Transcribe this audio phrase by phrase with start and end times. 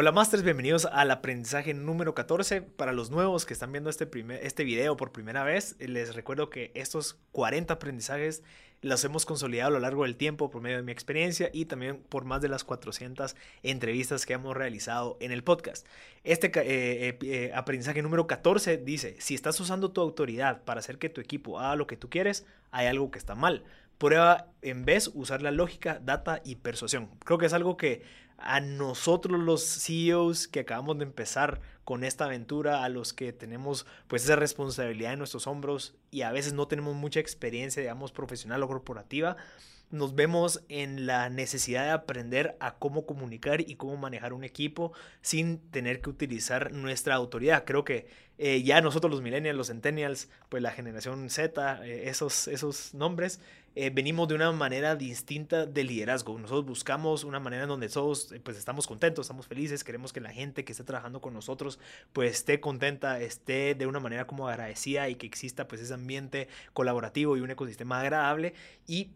[0.00, 2.62] Hola Masters, bienvenidos al aprendizaje número 14.
[2.62, 6.50] Para los nuevos que están viendo este, primer, este video por primera vez, les recuerdo
[6.50, 8.44] que estos 40 aprendizajes
[8.80, 11.98] los hemos consolidado a lo largo del tiempo por medio de mi experiencia y también
[11.98, 13.34] por más de las 400
[13.64, 15.84] entrevistas que hemos realizado en el podcast.
[16.22, 20.98] Este eh, eh, eh, aprendizaje número 14 dice, si estás usando tu autoridad para hacer
[20.98, 23.64] que tu equipo haga lo que tú quieres, hay algo que está mal.
[23.98, 27.10] Prueba en vez usar la lógica, data y persuasión.
[27.24, 28.02] Creo que es algo que
[28.38, 33.86] a nosotros los CEOs que acabamos de empezar con esta aventura, a los que tenemos
[34.06, 38.62] pues esa responsabilidad en nuestros hombros y a veces no tenemos mucha experiencia, digamos, profesional
[38.62, 39.36] o corporativa,
[39.90, 44.92] nos vemos en la necesidad de aprender a cómo comunicar y cómo manejar un equipo
[45.22, 47.64] sin tener que utilizar nuestra autoridad.
[47.64, 52.48] Creo que eh, ya nosotros los millennials, los centennials, pues la generación Z, eh, esos,
[52.48, 53.40] esos nombres,
[53.74, 56.38] eh, venimos de una manera distinta de liderazgo.
[56.38, 60.30] Nosotros buscamos una manera en donde todos pues estamos contentos, estamos felices, queremos que la
[60.30, 61.78] gente que esté trabajando con nosotros
[62.12, 66.48] pues esté contenta, esté de una manera como agradecida y que exista pues ese ambiente
[66.72, 68.54] colaborativo y un ecosistema agradable.
[68.86, 69.10] Y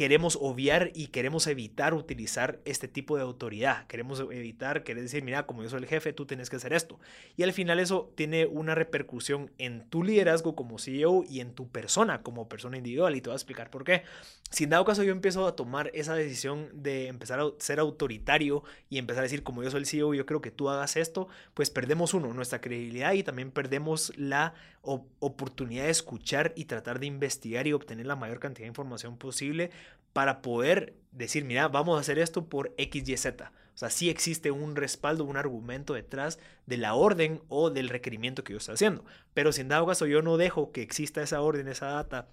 [0.00, 3.86] queremos obviar y queremos evitar utilizar este tipo de autoridad.
[3.86, 6.98] Queremos evitar, querer decir, mira, como yo soy el jefe, tú tienes que hacer esto.
[7.36, 11.68] Y al final eso tiene una repercusión en tu liderazgo como CEO y en tu
[11.68, 13.14] persona como persona individual.
[13.14, 14.04] Y te voy a explicar por qué.
[14.48, 18.64] Si en dado caso yo empiezo a tomar esa decisión de empezar a ser autoritario
[18.88, 21.28] y empezar a decir, como yo soy el CEO, yo creo que tú hagas esto,
[21.52, 27.06] pues perdemos uno, nuestra credibilidad y también perdemos la oportunidad de escuchar y tratar de
[27.06, 29.70] investigar y obtener la mayor cantidad de información posible
[30.12, 33.52] para poder decir, mira, vamos a hacer esto por X, Y, Z.
[33.74, 38.44] O sea, sí existe un respaldo, un argumento detrás de la orden o del requerimiento
[38.44, 39.04] que yo estoy haciendo.
[39.32, 42.28] Pero si en dado caso yo no dejo que exista esa orden, esa data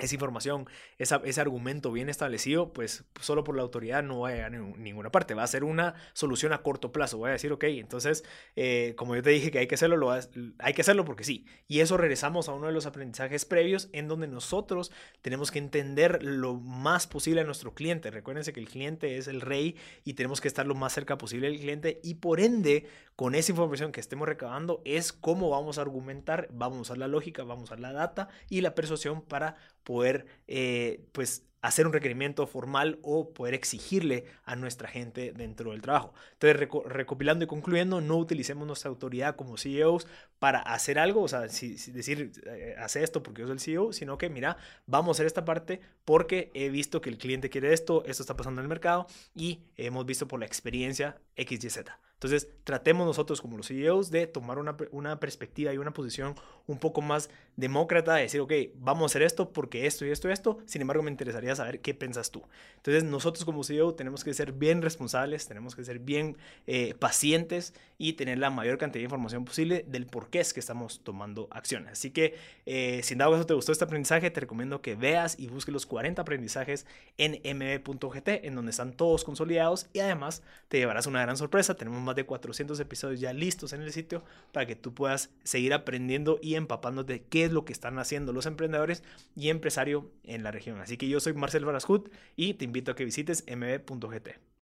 [0.00, 0.66] esa información,
[0.98, 5.10] ese argumento bien establecido, pues solo por la autoridad no va a llegar a ninguna
[5.10, 5.34] parte.
[5.34, 7.18] Va a ser una solución a corto plazo.
[7.18, 8.24] Voy a decir, ok, entonces,
[8.56, 11.46] eh, como yo te dije que hay que hacerlo, lo hay que hacerlo porque sí.
[11.68, 14.90] Y eso regresamos a uno de los aprendizajes previos en donde nosotros
[15.22, 18.10] tenemos que entender lo más posible a nuestro cliente.
[18.10, 21.48] Recuérdense que el cliente es el rey y tenemos que estar lo más cerca posible
[21.48, 25.82] del cliente y por ende, con esa información que estemos recabando, es cómo vamos a
[25.82, 29.56] argumentar, vamos a usar la lógica, vamos a usar la data y la persuasión para
[29.84, 35.80] poder eh, pues hacer un requerimiento formal o poder exigirle a nuestra gente dentro del
[35.80, 36.12] trabajo.
[36.34, 40.06] Entonces, recopilando y concluyendo, no utilicemos nuestra autoridad como CEOs
[40.38, 44.18] para hacer algo, o sea, decir, eh, hace esto porque yo soy el CEO, sino
[44.18, 48.04] que, mira, vamos a hacer esta parte porque he visto que el cliente quiere esto,
[48.04, 51.98] esto está pasando en el mercado y hemos visto por la experiencia X, Y, Z.
[52.14, 56.34] Entonces, tratemos nosotros como los CEOs de tomar una, una, perspectiva y una posición
[56.66, 60.28] un poco más demócrata, de decir, ok, vamos a hacer esto porque esto y esto
[60.28, 62.42] y esto, sin embargo, me interesaría saber qué piensas tú.
[62.76, 67.74] Entonces, nosotros como CEO tenemos que ser bien responsables, tenemos que ser bien eh, pacientes
[67.98, 71.48] y tener la mayor cantidad de información posible del por qué es que estamos tomando
[71.50, 71.88] acción.
[71.88, 72.36] Así que,
[72.66, 75.72] eh, si en dado caso te gustó este aprendizaje, te recomiendo que veas y busques
[75.72, 76.86] los 40 aprendizajes
[77.18, 81.74] en mb.gt, en donde están todos consolidados y además te llevarás una gran sorpresa.
[81.74, 85.74] Tenemos más de 400 episodios ya listos en el sitio para que tú puedas seguir
[85.74, 89.02] aprendiendo y empapándote qué es lo que están haciendo los emprendedores
[89.36, 90.80] y empresarios en la región.
[90.80, 94.53] Así que yo soy Marcel Barascut y te invito a que visites mb.gt.